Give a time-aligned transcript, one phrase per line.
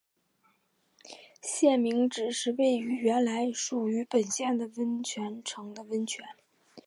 [1.43, 6.25] 县名指的是位于原来属于本县的温泉城的温泉。